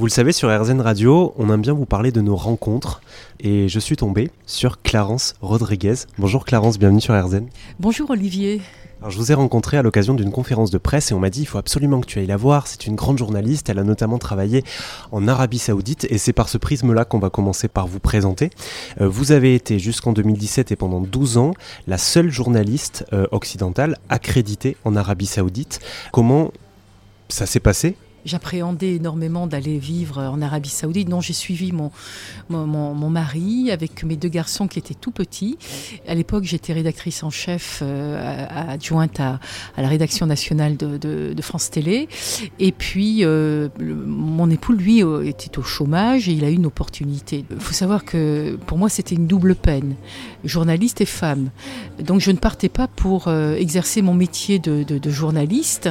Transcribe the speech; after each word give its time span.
Vous 0.00 0.06
le 0.06 0.10
savez, 0.10 0.32
sur 0.32 0.48
RZN 0.48 0.80
Radio, 0.80 1.34
on 1.36 1.52
aime 1.52 1.60
bien 1.60 1.74
vous 1.74 1.84
parler 1.84 2.10
de 2.10 2.22
nos 2.22 2.34
rencontres. 2.34 3.02
Et 3.38 3.68
je 3.68 3.78
suis 3.78 3.96
tombé 3.96 4.30
sur 4.46 4.80
Clarence 4.80 5.34
Rodriguez. 5.42 5.92
Bonjour 6.16 6.46
Clarence, 6.46 6.78
bienvenue 6.78 7.02
sur 7.02 7.12
RZN. 7.12 7.48
Bonjour 7.78 8.08
Olivier. 8.08 8.62
Alors, 9.00 9.10
je 9.10 9.18
vous 9.18 9.30
ai 9.30 9.34
rencontré 9.34 9.76
à 9.76 9.82
l'occasion 9.82 10.14
d'une 10.14 10.30
conférence 10.30 10.70
de 10.70 10.78
presse 10.78 11.10
et 11.10 11.14
on 11.14 11.18
m'a 11.18 11.28
dit 11.28 11.42
il 11.42 11.44
faut 11.44 11.58
absolument 11.58 12.00
que 12.00 12.06
tu 12.06 12.18
ailles 12.18 12.26
la 12.26 12.38
voir. 12.38 12.66
C'est 12.66 12.86
une 12.86 12.94
grande 12.94 13.18
journaliste, 13.18 13.68
elle 13.68 13.78
a 13.78 13.84
notamment 13.84 14.16
travaillé 14.16 14.64
en 15.12 15.28
Arabie 15.28 15.58
Saoudite 15.58 16.06
et 16.08 16.16
c'est 16.16 16.32
par 16.32 16.48
ce 16.48 16.56
prisme-là 16.56 17.04
qu'on 17.04 17.18
va 17.18 17.28
commencer 17.28 17.68
par 17.68 17.86
vous 17.86 18.00
présenter. 18.00 18.48
Euh, 19.02 19.06
vous 19.06 19.32
avez 19.32 19.54
été 19.54 19.78
jusqu'en 19.78 20.14
2017 20.14 20.72
et 20.72 20.76
pendant 20.76 21.02
12 21.02 21.36
ans 21.36 21.52
la 21.86 21.98
seule 21.98 22.30
journaliste 22.30 23.04
euh, 23.12 23.26
occidentale 23.32 23.98
accréditée 24.08 24.78
en 24.86 24.96
Arabie 24.96 25.26
Saoudite. 25.26 25.80
Comment 26.10 26.52
ça 27.28 27.44
s'est 27.44 27.60
passé? 27.60 27.96
J'appréhendais 28.24 28.96
énormément 28.96 29.46
d'aller 29.46 29.78
vivre 29.78 30.18
en 30.18 30.42
Arabie 30.42 30.68
Saoudite. 30.68 31.08
Non, 31.08 31.20
j'ai 31.20 31.32
suivi 31.32 31.72
mon, 31.72 31.90
mon, 32.48 33.10
mari 33.10 33.70
avec 33.70 34.04
mes 34.04 34.16
deux 34.16 34.28
garçons 34.28 34.68
qui 34.68 34.78
étaient 34.78 34.94
tout 34.94 35.10
petits. 35.10 35.58
À 36.06 36.14
l'époque, 36.14 36.44
j'étais 36.44 36.72
rédactrice 36.72 37.22
en 37.22 37.30
chef 37.30 37.80
euh, 37.82 38.46
adjointe 38.50 39.20
à, 39.20 39.40
la 39.76 39.88
rédaction 39.88 40.26
nationale 40.26 40.76
de, 40.76 41.34
France 41.40 41.70
Télé. 41.70 42.08
Et 42.58 42.70
puis, 42.72 43.24
euh, 43.24 43.68
mon 43.80 44.50
époux, 44.50 44.72
lui, 44.72 45.02
euh, 45.02 45.24
était 45.24 45.58
au 45.58 45.62
chômage 45.62 46.28
et 46.28 46.32
il 46.32 46.44
a 46.44 46.50
eu 46.50 46.54
une 46.54 46.66
opportunité. 46.66 47.44
Il 47.50 47.60
faut 47.60 47.72
savoir 47.72 48.04
que 48.04 48.56
pour 48.66 48.76
moi, 48.76 48.88
c'était 48.88 49.14
une 49.14 49.26
double 49.26 49.54
peine, 49.54 49.94
journaliste 50.44 51.00
et 51.00 51.06
femme. 51.06 51.50
Donc, 51.98 52.20
je 52.20 52.30
ne 52.30 52.36
partais 52.36 52.68
pas 52.68 52.88
pour 52.88 53.28
exercer 53.30 54.02
mon 54.02 54.14
métier 54.14 54.58
de, 54.58 54.82
de, 54.82 55.10
journaliste. 55.10 55.88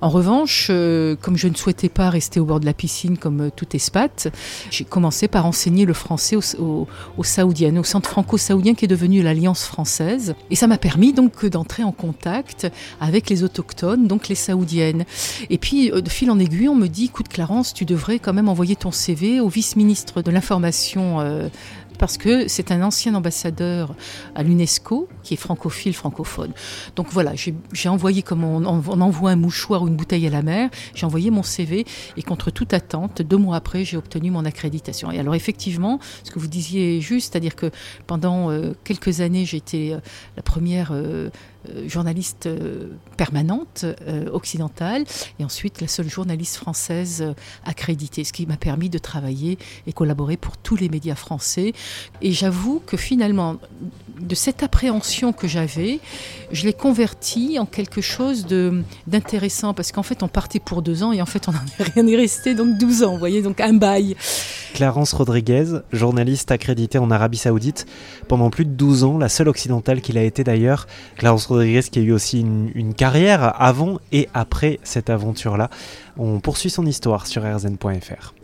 En 0.00 0.10
revanche, 0.10 0.68
comme 0.68 1.36
je 1.36 1.48
ne 1.48 1.54
souhaitais 1.62 1.88
pas 1.88 2.10
rester 2.10 2.40
au 2.40 2.44
bord 2.44 2.60
de 2.60 2.66
la 2.66 2.74
piscine 2.74 3.16
comme 3.16 3.42
euh, 3.42 3.50
tout 3.54 3.76
espat, 3.76 4.28
j'ai 4.70 4.84
commencé 4.84 5.28
par 5.28 5.46
enseigner 5.46 5.84
le 5.84 5.92
français 5.92 6.36
aux, 6.36 6.86
Saoudiennes, 7.22 7.78
au 7.78 7.84
centre 7.84 8.10
franco-saoudien 8.10 8.74
qui 8.74 8.86
est 8.86 8.88
devenu 8.88 9.22
l'Alliance 9.22 9.64
française. 9.64 10.34
Et 10.50 10.56
ça 10.56 10.66
m'a 10.66 10.78
permis 10.78 11.12
donc 11.12 11.46
d'entrer 11.46 11.84
en 11.84 11.92
contact 11.92 12.66
avec 13.00 13.30
les 13.30 13.44
autochtones, 13.44 14.08
donc 14.08 14.28
les 14.28 14.34
Saoudiennes. 14.34 15.04
Et 15.50 15.58
puis, 15.58 15.92
euh, 15.92 16.00
de 16.00 16.08
fil 16.08 16.30
en 16.30 16.38
aiguille, 16.38 16.68
on 16.68 16.74
me 16.74 16.88
dit, 16.88 17.04
écoute 17.04 17.28
Clarence, 17.28 17.72
tu 17.72 17.84
devrais 17.84 18.18
quand 18.18 18.32
même 18.32 18.48
envoyer 18.48 18.74
ton 18.74 18.90
CV 18.90 19.40
au 19.40 19.48
vice-ministre 19.48 20.22
de 20.22 20.30
l'information 20.30 21.20
euh, 21.20 21.48
parce 22.02 22.18
que 22.18 22.48
c'est 22.48 22.72
un 22.72 22.82
ancien 22.82 23.14
ambassadeur 23.14 23.94
à 24.34 24.42
l'UNESCO 24.42 25.08
qui 25.22 25.34
est 25.34 25.36
francophile, 25.36 25.94
francophone. 25.94 26.50
Donc 26.96 27.06
voilà, 27.12 27.34
j'ai 27.36 27.88
envoyé 27.88 28.22
comme 28.22 28.42
on, 28.42 28.64
envoie 28.64 29.30
un 29.30 29.36
mouchoir 29.36 29.84
ou 29.84 29.86
une 29.86 29.94
bouteille 29.94 30.26
à 30.26 30.30
la 30.30 30.42
mer, 30.42 30.68
j'ai 30.96 31.06
envoyé 31.06 31.30
mon 31.30 31.44
CV 31.44 31.86
et 32.16 32.22
contre 32.24 32.50
toute 32.50 32.74
attente, 32.74 33.22
deux 33.22 33.36
mois 33.36 33.54
après, 33.54 33.84
j'ai 33.84 33.96
obtenu 33.96 34.32
mon 34.32 34.44
accréditation. 34.44 35.12
Et 35.12 35.20
alors 35.20 35.36
effectivement, 35.36 36.00
ce 36.24 36.32
que 36.32 36.40
vous 36.40 36.48
disiez 36.48 37.00
juste, 37.00 37.30
c'est-à-dire 37.30 37.54
que 37.54 37.70
pendant 38.08 38.50
euh, 38.50 38.72
quelques 38.82 39.20
années, 39.20 39.44
j'ai 39.44 39.58
été 39.58 39.94
euh, 39.94 39.98
la 40.36 40.42
première 40.42 40.90
euh, 40.90 41.30
journaliste 41.86 42.48
permanente 43.16 43.84
occidentale 44.32 45.04
et 45.38 45.44
ensuite 45.44 45.80
la 45.80 45.86
seule 45.86 46.10
journaliste 46.10 46.56
française 46.56 47.24
accréditée, 47.64 48.24
ce 48.24 48.32
qui 48.32 48.46
m'a 48.46 48.56
permis 48.56 48.90
de 48.90 48.98
travailler 48.98 49.58
et 49.86 49.92
collaborer 49.92 50.36
pour 50.36 50.56
tous 50.56 50.74
les 50.74 50.88
médias 50.88 51.14
français. 51.14 51.72
Et 52.20 52.32
j'avoue 52.32 52.82
que 52.84 52.96
finalement, 52.96 53.58
de 54.22 54.34
cette 54.34 54.62
appréhension 54.62 55.32
que 55.32 55.48
j'avais, 55.48 56.00
je 56.52 56.64
l'ai 56.64 56.72
convertie 56.72 57.58
en 57.58 57.66
quelque 57.66 58.00
chose 58.00 58.46
d'intéressant 59.06 59.74
parce 59.74 59.92
qu'en 59.92 60.02
fait 60.02 60.22
on 60.22 60.28
partait 60.28 60.60
pour 60.60 60.82
deux 60.82 61.02
ans 61.02 61.12
et 61.12 61.20
en 61.20 61.26
fait 61.26 61.48
on 61.48 61.52
n'en 61.52 62.06
est 62.06 62.16
resté 62.16 62.54
donc 62.54 62.78
12 62.78 63.02
ans, 63.02 63.12
vous 63.12 63.18
voyez, 63.18 63.42
donc 63.42 63.60
un 63.60 63.74
bail. 63.74 64.16
Clarence 64.74 65.12
Rodriguez, 65.12 65.80
journaliste 65.92 66.50
accréditée 66.50 66.98
en 66.98 67.10
Arabie 67.10 67.36
Saoudite 67.36 67.86
pendant 68.28 68.48
plus 68.48 68.64
de 68.64 68.70
12 68.70 69.04
ans, 69.04 69.18
la 69.18 69.28
seule 69.28 69.48
occidentale 69.48 70.00
qu'il 70.00 70.16
a 70.16 70.22
été 70.22 70.44
d'ailleurs. 70.44 70.86
Clarence 71.16 71.46
Rodriguez 71.46 71.82
qui 71.82 71.98
a 71.98 72.02
eu 72.02 72.12
aussi 72.12 72.40
une, 72.40 72.70
une 72.74 72.94
carrière 72.94 73.60
avant 73.60 73.98
et 74.12 74.28
après 74.34 74.78
cette 74.82 75.10
aventure-là. 75.10 75.68
On 76.16 76.40
poursuit 76.40 76.70
son 76.70 76.86
histoire 76.86 77.26
sur 77.26 77.42
rzn.fr. 77.42 78.34